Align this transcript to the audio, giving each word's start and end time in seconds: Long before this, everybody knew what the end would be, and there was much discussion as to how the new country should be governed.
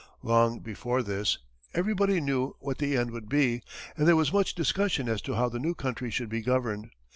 Long 0.23 0.61
before 0.61 1.03
this, 1.03 1.37
everybody 1.75 2.19
knew 2.19 2.55
what 2.59 2.79
the 2.79 2.97
end 2.97 3.11
would 3.11 3.29
be, 3.29 3.61
and 3.95 4.07
there 4.07 4.15
was 4.15 4.33
much 4.33 4.55
discussion 4.55 5.07
as 5.07 5.21
to 5.21 5.35
how 5.35 5.47
the 5.47 5.59
new 5.59 5.75
country 5.75 6.09
should 6.09 6.27
be 6.29 6.41
governed. 6.41 6.89